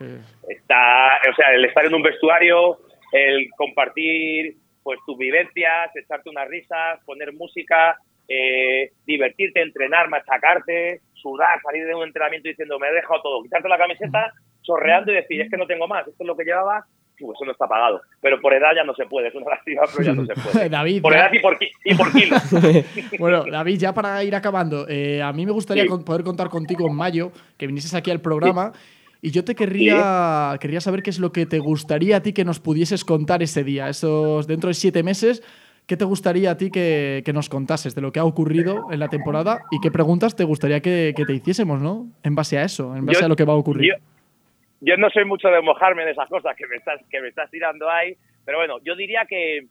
[0.48, 2.80] Está, o sea, el estar en un vestuario,
[3.12, 11.62] el compartir pues tus vivencias, echarte unas risas, poner música, eh, divertirte, entrenar, machacarte, sudar,
[11.62, 14.32] salir de un entrenamiento diciendo me he dejado todo, quitarte la camiseta,
[14.64, 16.86] chorreando y decir es que no tengo más, esto es lo que llevaba,
[17.26, 18.02] pues eso no está pagado.
[18.22, 20.70] Pero por edad ya no se puede, es una lástima, pero ya no se puede.
[20.70, 22.36] David, Por edad y por, ki- y por kilo.
[23.20, 25.90] Bueno, David, ya para ir acabando, eh, a mí me gustaría Sí.
[25.90, 28.72] con- poder contar contigo en mayo, que vinieses aquí al programa.
[29.24, 32.44] Y yo te querría, querría saber qué es lo que te gustaría a ti que
[32.44, 35.44] nos pudieses contar ese día, esos dentro de siete meses.
[35.86, 39.00] ¿Qué te gustaría a ti que, que nos contases de lo que ha ocurrido en
[39.00, 42.08] la temporada y qué preguntas te gustaría que, que te hiciésemos, ¿no?
[42.24, 43.90] En base a eso, en base Yo- a lo que va a ocurrir.
[43.92, 43.96] Yo,
[44.82, 47.50] yo no soy mucho de mojarme en esas cosas que me estás, que me estás
[47.50, 48.16] tirando ahí,
[48.46, 49.62] pero bueno, yo diría que,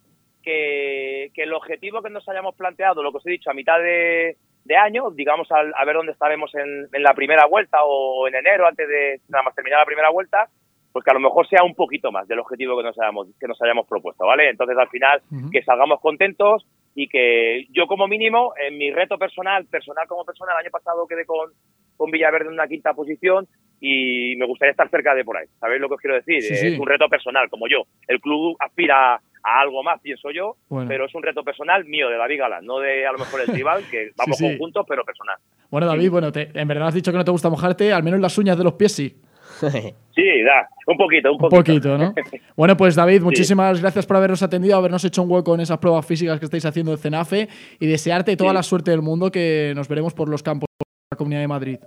[0.42, 3.78] que, que el objetivo que nos hayamos planteado, lo que os he dicho, a mitad
[3.78, 8.26] de, de año, digamos, al- a ver dónde estaremos en, en la primera vuelta o
[8.28, 10.48] en enero, antes de nada más terminar la primera vuelta,
[10.92, 13.46] pues que a lo mejor sea un poquito más del objetivo que nos hayamos, que
[13.46, 14.48] nos hayamos propuesto, ¿vale?
[14.50, 15.20] Entonces, al final,
[15.50, 20.52] que salgamos contentos y que yo como mínimo, en mi reto personal, personal como persona,
[20.52, 21.52] el año pasado quedé con,
[21.96, 23.46] con Villaverde en una quinta posición
[23.80, 25.46] y me gustaría estar cerca de por ahí.
[25.58, 26.42] ¿Sabéis lo que os quiero decir?
[26.42, 27.84] Sí, es un reto personal, como yo.
[28.06, 30.86] El club aspira a algo más, pienso yo, Bueno.
[30.88, 33.46] pero es un reto personal mío, de David Galán, no de a lo mejor el
[33.54, 34.44] rival, que vamos sí.
[34.44, 35.36] conjuntos, pero personal.
[35.70, 38.20] Bueno, David, bueno, te- en verdad has dicho que no te gusta mojarte, al menos
[38.20, 39.16] las uñas de los pies sí.
[40.14, 41.64] Sí, da, un poquito, un Un poquito.
[41.64, 42.12] poquito, ¿no?
[42.56, 46.04] Bueno, pues David, muchísimas gracias por habernos atendido, habernos hecho un hueco en esas pruebas
[46.04, 48.56] físicas que estáis haciendo de CENAFE y desearte toda Sí.
[48.56, 50.66] la suerte del mundo que nos veremos por los campos.
[51.10, 51.78] la Comunidad de Madrid.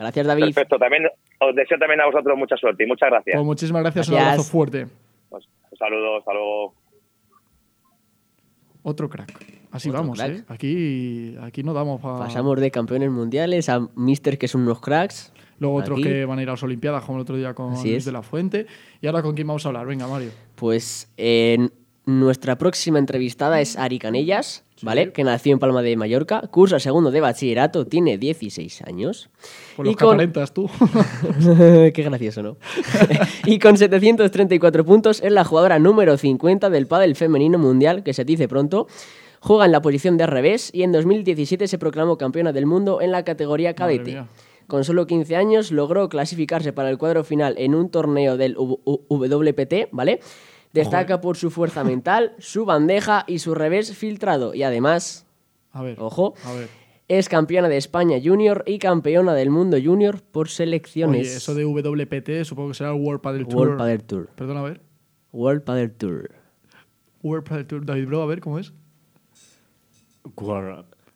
[0.00, 0.44] Gracias, David.
[0.46, 1.04] Perfecto, también
[1.38, 3.34] os deseo también a vosotros mucha suerte y muchas gracias.
[3.36, 4.32] Pues muchísimas gracias, un Gracias.
[4.32, 4.86] abrazo fuerte.
[5.28, 6.74] Pues, un saludo, hasta luego.
[8.82, 9.60] Otro crack.
[9.70, 10.30] Así Otro vamos, crack.
[10.38, 10.44] ¿eh?
[10.48, 12.18] Aquí, aquí no damos para...
[12.18, 15.32] Pasamos de campeones mundiales a Mister, que son unos cracks.
[15.58, 16.08] Luego otros Aquí.
[16.08, 18.04] que van a ir a las Olimpiadas, como el otro día con Así Luis es.
[18.06, 18.66] de la Fuente.
[19.02, 19.86] Y ahora con quién vamos a hablar.
[19.86, 20.30] Venga, Mario.
[20.54, 21.68] Pues eh,
[22.06, 25.12] nuestra próxima entrevistada es Ari Canellas, ¿vale?
[25.12, 29.30] Que nació en Palma de Mallorca, cursa segundo de bachillerato, tiene 16 años.
[29.76, 30.70] Por los Y con- tú.
[31.94, 32.56] Qué gracioso, ¿no?
[33.46, 38.24] y con 734 puntos es la jugadora número 50 del pádel femenino mundial, que se
[38.24, 38.86] dice pronto.
[39.42, 43.10] Juega en la posición de revés y en 2017 se proclamó campeona del mundo en
[43.10, 44.22] la categoría cadete.
[44.66, 49.88] Con solo 15 años logró clasificarse para el cuadro final en un torneo del WPT,
[49.90, 50.20] ¿vale?
[50.72, 54.54] Destaca por su fuerza mental, su bandeja y su revés filtrado.
[54.54, 55.26] Y además,
[55.72, 55.96] A ver.
[56.00, 56.68] ojo, A ver.
[57.08, 61.34] es campeona de España Junior y campeona del mundo junior por Oye, selecciones.
[61.34, 63.56] eso de WPT supongo que será el World Padel Tour.
[63.68, 64.28] World Padel Tour.
[64.36, 64.80] Perdona, a ver.
[65.32, 66.30] World Padel Tour.
[67.22, 67.84] World Padel Tour.
[67.84, 68.72] David Bro, a ver cómo es.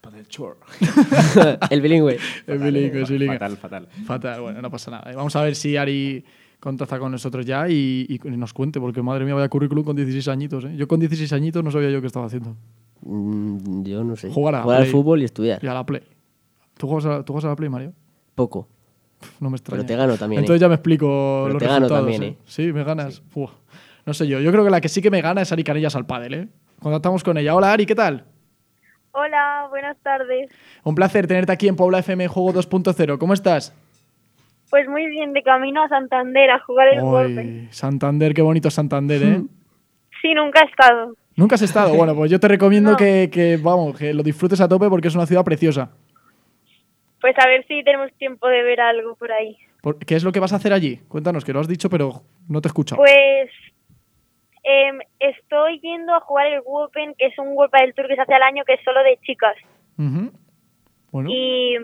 [0.00, 0.58] Padel Tour.
[1.70, 2.18] el bilingüe.
[2.46, 3.38] Es bilingüe, es bilingüe.
[3.38, 3.88] Fatal, fatal.
[4.04, 5.10] Fatal, bueno, no pasa nada.
[5.14, 6.24] Vamos a ver si Ari
[6.64, 10.26] contacta con nosotros ya y, y nos cuente, porque madre mía, vaya currículum con 16
[10.28, 10.64] añitos.
[10.64, 10.74] ¿eh?
[10.76, 12.56] Yo con 16 añitos no sabía yo qué estaba haciendo.
[13.02, 14.30] Mm, Yo no sé.
[14.30, 14.90] Jugar a al Play.
[14.90, 15.62] fútbol y estudiar.
[15.62, 16.00] Y a la Play.
[16.78, 17.92] ¿Tú juegas a, ¿tú juegas a la Play, Mario?
[18.34, 18.66] Poco.
[19.40, 19.82] No me extraña.
[19.82, 20.64] Pero te gano también, Entonces ¿eh?
[20.64, 22.26] ya me explico Pero los te gano también, ¿eh?
[22.28, 22.36] ¿eh?
[22.46, 23.22] Sí, me ganas.
[24.06, 24.40] No sé yo.
[24.40, 26.48] Yo creo que la que sí que me gana es Ari Canellas al pádel, ¿eh?
[26.80, 27.54] Contactamos con ella.
[27.54, 28.24] Hola, Ari, ¿qué tal?
[29.12, 30.50] Hola, buenas tardes.
[30.82, 33.18] Un placer tenerte aquí en Pobla FM Juego 2.0.
[33.18, 33.74] ¿Cómo estás?
[34.74, 37.00] Pues muy bien, de camino a Santander a jugar el.
[37.00, 39.40] Uy, Santander, qué bonito Santander, ¿eh?
[40.20, 41.14] Sí, nunca he estado.
[41.36, 41.94] Nunca has estado.
[41.96, 42.96] Bueno, pues yo te recomiendo No.
[42.96, 45.92] que, que, vamos, que lo disfrutes a tope porque es una ciudad preciosa.
[47.20, 49.56] Pues a ver si tenemos tiempo de ver algo por ahí.
[50.04, 50.96] ¿Qué es lo que vas a hacer allí?
[51.06, 53.00] Cuéntanos, que lo has dicho, pero no te he escuchado.
[53.00, 53.50] Pues
[54.64, 58.22] em, estoy yendo a jugar el Open, que es un World del Tour que se
[58.22, 59.54] hace al año, que es solo de chicas.
[59.98, 60.32] Ujú.
[61.12, 61.76] Bueno, Y,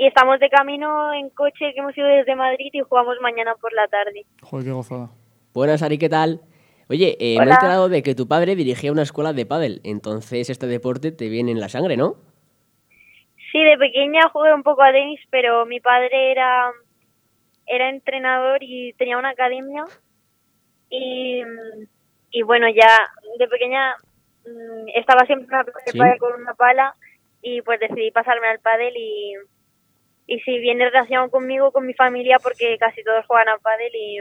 [0.00, 3.70] y estamos de camino en coche, que hemos ido desde Madrid y jugamos mañana por
[3.74, 4.24] la tarde.
[4.40, 5.10] joder, qué gozada.
[5.52, 6.40] Buenas, Ari, ¿qué tal?
[6.88, 9.82] Oye, eh, me he enterado de que tu padre dirigía una escuela de pádel.
[9.84, 12.14] Entonces este deporte te viene en la sangre, ¿no?
[13.52, 16.70] Sí, de pequeña jugué un poco a tenis, pero mi padre era,
[17.66, 19.84] era entrenador y tenía una academia.
[20.88, 21.42] Y,
[22.30, 22.88] y bueno, ya
[23.38, 23.96] de pequeña
[24.46, 25.98] mm, estaba siempre en una Sí.
[25.98, 26.94] pádel con una pala
[27.42, 29.34] y pues decidí pasarme al pádel y,
[30.30, 34.18] y sí, viene relacionado conmigo, con mi familia, porque casi todos juegan a pádel y,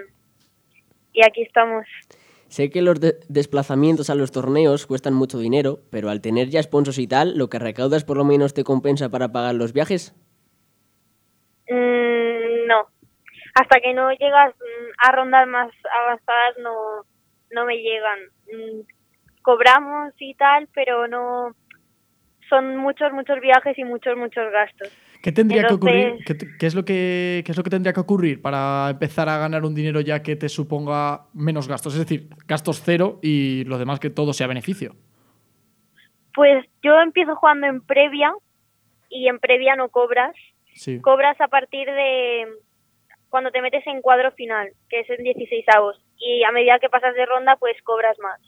[1.13, 1.85] y aquí estamos.
[2.47, 6.63] Sé que los de- desplazamientos a los torneos cuestan mucho dinero, pero al tener ya
[6.63, 10.15] sponsors y tal, lo que recaudas por lo menos te compensa para pagar los viajes.
[11.69, 12.87] Mm, no.
[13.53, 17.05] Hasta que no llegas mm, a rondas más avanzadas no,
[17.51, 18.19] no me llegan.
[18.51, 18.81] Mm,
[19.43, 21.55] cobramos y tal, pero no
[22.49, 24.91] son muchos, muchos viajes y muchos, muchos gastos.
[25.21, 26.17] ¿Qué tendría que ocurrir?
[26.25, 29.65] ¿Qué, es lo que, ¿Qué es lo que tendría que ocurrir para empezar a ganar
[29.65, 31.93] un dinero ya que te suponga menos gastos?
[31.93, 34.95] Es decir, gastos cero y lo demás que todo sea beneficio.
[36.33, 38.33] Pues yo empiezo jugando en previa
[39.09, 40.35] y en previa no cobras.
[40.73, 41.01] Sí.
[41.01, 42.47] Cobras a partir de
[43.27, 46.01] cuando te metes en cuadro final, que es en 16 avos.
[46.17, 48.39] Y a medida que pasas de ronda, pues cobras más.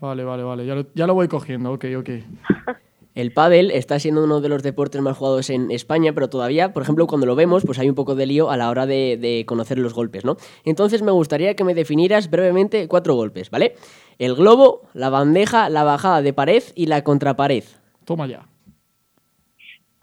[0.00, 0.66] Vale, vale, vale.
[0.66, 1.72] Ya lo, ya lo voy cogiendo.
[1.72, 2.10] Ok, ok.
[3.16, 6.82] El pádel está siendo uno de los deportes más jugados en España, pero todavía, por
[6.82, 9.44] ejemplo, cuando lo vemos, pues hay un poco de lío a la hora de, de
[9.46, 10.36] conocer los golpes, ¿no?
[10.64, 13.74] Entonces me gustaría que me definieras brevemente cuatro golpes, ¿vale?
[14.18, 17.64] El globo, la bandeja, la bajada de pared y la contrapared.
[18.04, 18.46] Toma ya.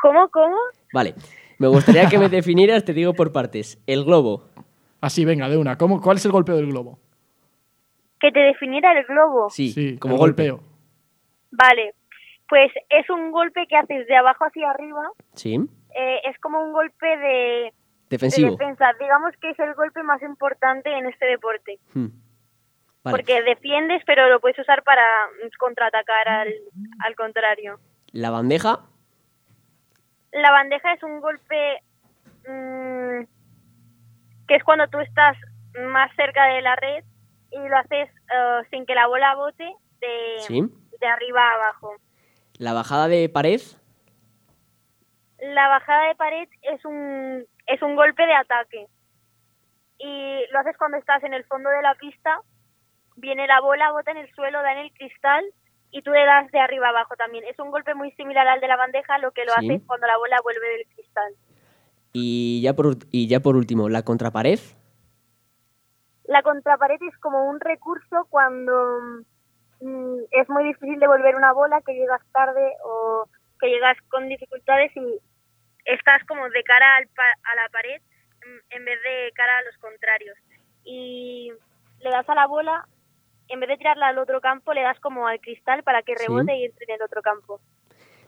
[0.01, 0.55] ¿Cómo, cómo?
[0.91, 1.13] Vale.
[1.59, 3.79] Me gustaría que me definieras, te digo por partes.
[3.85, 4.45] El globo.
[5.01, 5.77] Así, venga, de una.
[5.77, 6.97] ¿Cómo, ¿Cuál es el golpeo del globo?
[8.19, 9.49] Que te definiera el globo.
[9.51, 10.49] Sí, como el golpe.
[10.49, 10.67] golpeo.
[11.51, 11.93] Vale,
[12.53, 15.09] pues es un golpe que haces de abajo hacia arriba.
[15.33, 15.57] Sí.
[15.95, 17.73] eh, es como un golpe de, de
[18.09, 18.51] Defensivo.
[18.51, 18.93] defensa.
[18.99, 21.79] Digamos que es el golpe más importante en este deporte.
[21.95, 22.09] Hmm.
[23.03, 23.17] Vale.
[23.17, 25.03] Porque defiendes, pero lo puedes usar para
[25.43, 26.53] mm, contraatacar al,
[27.05, 27.79] al contrario.
[28.11, 28.81] La bandeja.
[30.31, 31.81] La bandeja es un golpe
[32.47, 33.25] mm,
[34.47, 35.35] que es cuando tú estás
[35.91, 37.03] más cerca de la red
[37.51, 39.65] y lo haces eh, sin que la bola bote
[39.99, 40.61] de, Sí.
[40.99, 41.95] de arriba a abajo.
[42.57, 43.61] La bajada de pared.
[45.39, 48.87] La bajada de pared es un, es un golpe de ataque.
[49.97, 52.39] Y lo haces cuando estás en el fondo de la pista,
[53.15, 55.43] viene la bola, bota en el suelo, da en el cristal
[55.91, 57.43] y tú le das de arriba abajo también.
[57.45, 59.65] Es un golpe muy similar al de la bandeja, lo que lo Sí.
[59.65, 61.33] hace es cuando la bola vuelve del cristal.
[62.13, 64.59] Y ya por, y ya por último, la contrapared.
[66.25, 68.73] La contrapared es como un recurso cuando
[69.83, 73.27] mm, es muy difícil devolver una bola, que llegas tarde o
[73.59, 75.19] que llegas con dificultades y
[75.85, 78.01] estás como de cara al pa- a la pared
[78.45, 80.37] mm, en vez de cara a los contrarios.
[80.83, 81.51] Y
[82.01, 82.85] le das a la bola,
[83.47, 86.25] en vez de tirarla al otro campo, le das como al cristal para que Sí.
[86.27, 87.59] rebote y entre en el otro campo.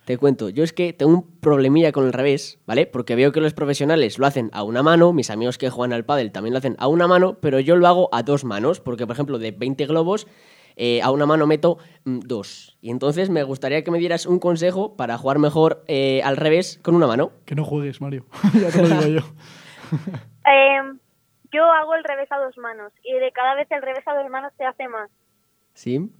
[0.05, 2.85] Te cuento, yo es que tengo un problemilla con el revés, ¿vale?
[2.85, 6.05] Porque veo que los profesionales lo hacen a una mano, mis amigos que juegan al
[6.05, 9.07] pádel también lo hacen a una mano, pero yo lo hago a dos manos, porque
[9.07, 10.27] por ejemplo de 20 globos
[10.75, 12.77] eh, a una mano meto mm, dos.
[12.81, 16.79] Y entonces me gustaría que me dieras un consejo para jugar mejor eh, al revés
[16.83, 17.31] con una mano.
[17.45, 18.25] Que no juegues, Mario.
[18.53, 19.21] ya te lo digo yo.
[20.47, 20.79] Eh,
[21.51, 24.29] yo hago el revés a dos manos y de cada vez el revés a dos
[24.29, 25.09] manos se hace más.
[25.73, 26.11] ¿Sí?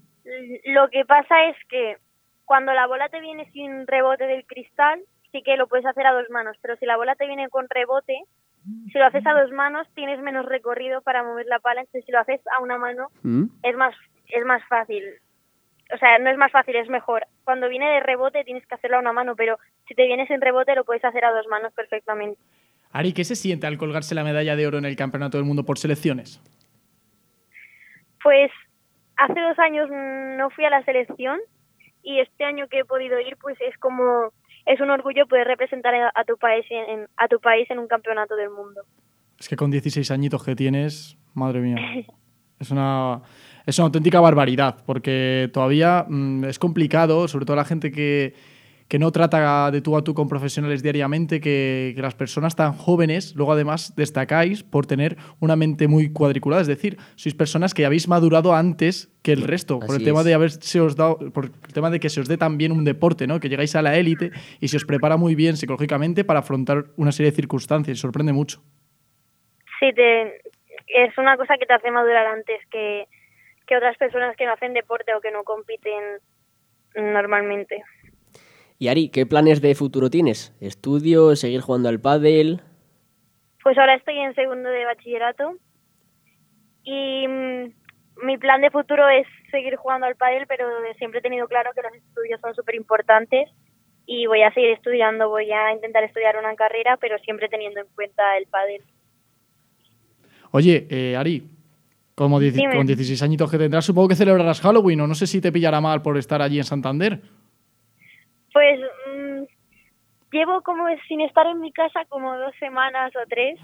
[0.66, 1.98] Lo que pasa es que
[2.46, 5.00] cuando la bola te viene sin rebote del cristal,
[5.32, 7.68] sí que lo puedes hacer a dos manos, pero si la bola te viene con
[7.70, 8.20] rebote,
[8.92, 12.12] si lo haces a dos manos tienes menos recorrido para mover la pala, entonces si
[12.12, 13.46] lo haces a una mano ¿Mm?
[13.62, 13.96] es más
[14.30, 15.04] es más fácil.
[15.94, 17.26] O sea, no es más fácil, es mejor.
[17.44, 19.58] Cuando viene de rebote tienes que hacerlo a una mano, pero
[19.88, 22.40] si te viene sin rebote lo puedes hacer a dos manos perfectamente.
[22.92, 25.64] Ari, ¿qué se siente al colgarse la medalla de oro en el Campeonato del Mundo
[25.64, 26.42] por selecciones?
[28.24, 28.52] Pues
[29.18, 31.40] hace dos años no fui a la selección
[32.02, 34.32] y este año que he podido ir, pues es como
[34.66, 37.88] es un orgullo poder representar a, a tu país en, a tu país en un
[37.88, 38.82] campeonato del mundo.
[39.40, 41.78] Es que con 16 añitos que tienes, madre mía.
[42.58, 43.22] Es una,
[43.66, 48.34] es una auténtica barbaridad, porque todavía mm, es complicado, sobre todo la gente que,
[48.88, 52.74] que no trata de tú a tú con profesionales diariamente, que, que las personas tan
[52.74, 57.86] jóvenes, luego además destacáis por tener una mente muy cuadriculada, es decir, sois personas que
[57.86, 60.26] habéis madurado antes que el resto, por el tema es.
[60.26, 63.26] de haberse os dado, por el tema de que se os dé también un deporte,
[63.26, 63.40] ¿no?
[63.40, 67.12] Que llegáis a la élite y se os prepara muy bien psicológicamente para afrontar una
[67.12, 68.62] serie de circunstancias, y sorprende mucho.
[69.80, 70.42] Sí, te,
[70.88, 73.08] es una cosa que te hace madurar antes que,
[73.66, 76.20] que otras personas que no hacen deporte o que no compiten
[76.96, 77.84] normalmente.
[78.78, 80.54] Y Ari, ¿qué planes de futuro tienes?
[80.60, 81.36] ¿Estudio?
[81.36, 82.62] ¿Seguir jugando al pádel?
[83.64, 85.58] Pues ahora estoy en segundo de bachillerato
[86.84, 87.74] y mm,
[88.24, 91.82] mi plan de futuro es seguir jugando al pádel, pero siempre he tenido claro que
[91.82, 93.50] los estudios son súper importantes
[94.06, 97.88] y voy a seguir estudiando, voy a intentar estudiar una carrera, pero siempre teniendo en
[97.96, 98.84] cuenta el pádel.
[100.52, 101.44] Oye, eh, Ari,
[102.16, 102.76] como Dime.
[102.76, 105.82] con 16 añitos que tendrás, supongo que celebrarás Halloween, o no sé si te pillará
[105.82, 107.22] mal por estar allí en Santander.
[108.54, 109.44] Pues mm,
[110.32, 113.60] llevo como sin estar en mi casa como dos semanas o tres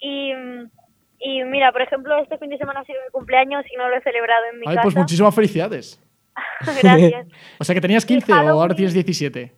[0.00, 0.32] y,
[1.20, 3.96] y mira, por ejemplo, este fin de semana ha sido mi cumpleaños y no lo
[3.96, 4.82] he celebrado en mi Ay, casa.
[4.82, 6.02] pues muchísimas felicidades.
[6.82, 7.26] Gracias.
[7.58, 9.52] O sea que tenías 15 o ahora tienes 17.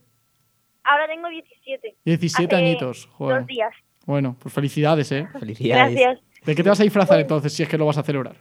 [0.85, 1.96] Ahora tengo 17.
[2.05, 3.38] 17 Hace añitos, joder.
[3.38, 3.74] Dos días.
[4.07, 5.27] Bueno, pues felicidades, ¿eh?
[5.38, 5.94] Felicidades.
[5.94, 6.27] Gracias.
[6.48, 8.37] ¿De qué te vas a disfrazar entonces si es que lo vas a celebrar?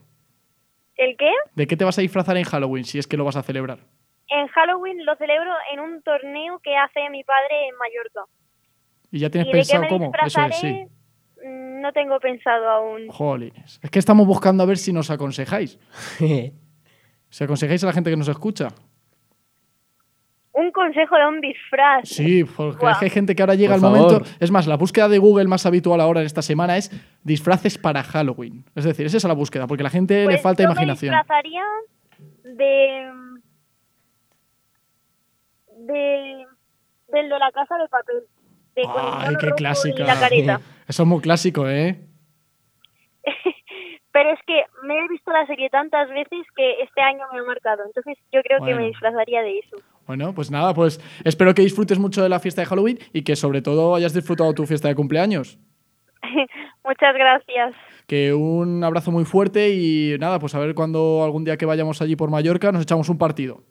[0.95, 1.29] ¿El qué?
[1.55, 3.79] ¿De qué te vas a disfrazar en Halloween si es que lo vas a celebrar?
[4.29, 8.31] En Halloween lo celebro en un torneo que hace mi padre en Mallorca.
[9.11, 10.11] ¿Y ya tienes ¿Y de qué pensado me cómo?
[10.25, 10.87] Eso es, sí.
[11.43, 13.09] Mm, No tengo pensado aún.
[13.09, 13.77] Jolines.
[13.83, 15.77] Es que estamos buscando a ver si nos aconsejáis.
[17.29, 18.69] Si aconsejáis a la gente que nos escucha.
[20.59, 22.07] Un consejo de un disfraz.
[22.09, 24.11] Sí, porque que hay gente que ahora llega Por el favor.
[24.13, 24.29] momento.
[24.39, 26.89] Es más, la búsqueda de Google más habitual ahora en esta semana es
[27.23, 28.65] disfraces para Halloween.
[28.73, 31.11] Es decir, esa es la búsqueda, porque a la gente le Pues falta yo imaginación.
[31.13, 31.63] Me disfrazaría
[32.43, 33.11] de.
[35.77, 36.45] de.
[37.09, 38.15] del de la casa de papel.
[38.75, 40.05] De Ay, qué clásica.
[40.05, 40.59] La careta.
[40.87, 41.99] Eso es muy clásico, ¿eh?
[44.11, 47.43] Pero es que me he visto la serie tantas veces que este año me ha
[47.43, 47.83] marcado.
[47.85, 49.77] Entonces yo creo que me disfrazaría de eso.
[50.07, 53.35] Bueno, pues nada, pues espero que disfrutes mucho de la fiesta de Halloween y que
[53.35, 55.59] sobre todo hayas disfrutado tu fiesta de cumpleaños.
[56.85, 57.75] Muchas gracias.
[58.07, 62.01] Que un abrazo muy fuerte y nada, pues a ver cuando algún día que vayamos
[62.01, 63.63] allí por Mallorca nos echamos un partido.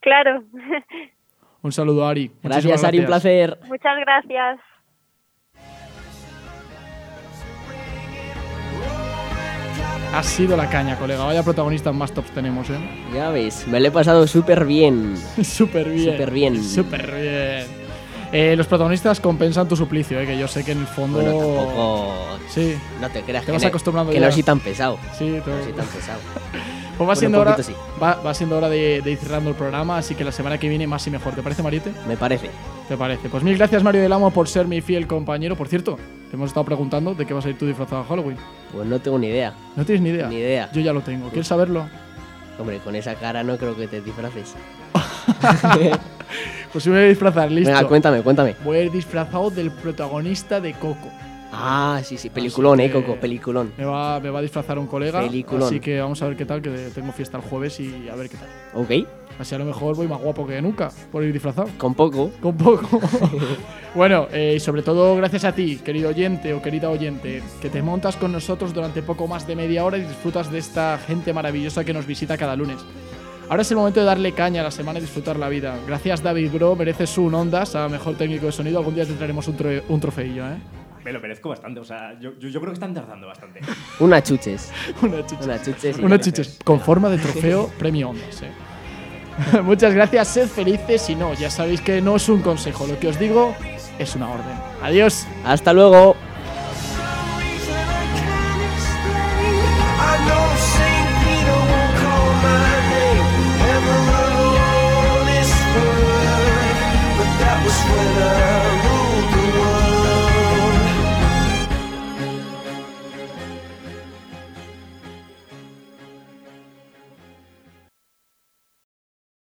[0.00, 0.42] Claro.
[1.62, 2.32] Un saludo, Ari.
[2.42, 3.58] Gracias, Muchísimas Ari, un placer.
[3.68, 4.58] Muchas gracias.
[10.12, 11.24] Ha sido la caña, colega.
[11.24, 12.78] Vaya protagonistas más tops tenemos, ¿eh?
[13.14, 15.16] Ya ves, me lo he pasado súper bien.
[15.42, 16.12] Súper bien.
[16.12, 16.64] Súper bien.
[16.64, 17.81] Súper bien.
[18.32, 20.26] Eh, los protagonistas compensan tu suplicio, ¿eh?
[20.26, 21.18] que yo sé que en el fondo.
[21.20, 22.14] Bueno, tampoco.
[22.48, 24.26] Sí, No te creas Te que, vas no- acostumbrando que ya.
[24.26, 24.98] no soy tan pesado.
[25.18, 25.38] sí.
[25.44, 25.56] todo.
[25.56, 26.18] No soy tan pesado.
[26.98, 27.72] Pues va siendo, hora, sí.
[28.00, 30.68] va, va siendo hora de, de ir cerrando el programa, así que la semana que
[30.68, 31.34] viene más y mejor.
[31.34, 31.90] ¿Te parece, Mariette?
[32.06, 32.50] Me parece.
[32.86, 33.28] ¿Te parece?
[33.30, 35.56] Pues mil gracias, Mario del Amo, por ser mi fiel compañero.
[35.56, 35.96] Por cierto,
[36.30, 38.36] te hemos estado preguntando de qué vas a ir tú disfrazado a Halloween.
[38.72, 39.54] Pues no tengo ni idea.
[39.74, 40.28] ¿No tienes ni idea?
[40.28, 40.70] Ni idea.
[40.72, 41.28] Yo ya lo tengo.
[41.30, 41.88] ¿Quieres saberlo?
[42.62, 44.54] Hombre, con esa cara no creo que te disfraces.
[46.72, 47.70] Pues me voy a disfrazar, listo.
[47.70, 48.56] Venga, cuéntame, cuéntame.
[48.64, 51.10] Voy a ir disfrazado del protagonista de Coco.
[51.54, 53.72] Ah, sí, sí, peliculón, eh, Coco, peliculón.
[53.76, 55.20] Me va, me va a disfrazar un colega.
[55.20, 55.64] Peliculón.
[55.68, 58.28] Así que vamos a ver qué tal, que tengo fiesta el jueves y a ver
[58.30, 58.48] qué tal.
[58.74, 59.06] Ok,
[59.38, 61.68] Así a lo mejor voy más guapo que nunca por ir disfrazado.
[61.78, 62.30] con poco.
[62.40, 63.00] Con poco.
[63.94, 67.82] bueno, eh, y sobre todo gracias a ti, querido oyente o querida oyente, que te
[67.82, 71.84] montas con nosotros durante poco más de media hora y disfrutas de esta gente maravillosa
[71.84, 72.78] que nos visita cada lunes.
[73.48, 75.76] Ahora es el momento de darle caña a la semana y disfrutar la vida.
[75.86, 78.78] Gracias David Bro, mereces un Ondas a mejor técnico de sonido.
[78.78, 80.56] Algún día te traeremos un, tro- un trofeillo, ¿eh?
[81.04, 83.60] Me lo merezco bastante, o sea, yo, yo, yo creo que están tardando bastante.
[84.00, 84.72] Una chuches.
[85.02, 85.44] Una chucha.
[85.44, 85.98] Una chuches.
[85.98, 88.50] Una chiches con forma de trofeo premio Ondas, ¿eh?
[89.62, 93.08] Muchas gracias, sed felices y no, ya sabéis que no es un consejo, lo que
[93.08, 93.56] os digo
[93.98, 94.54] es una orden.
[94.82, 95.26] Adiós.
[95.44, 96.16] Hasta luego.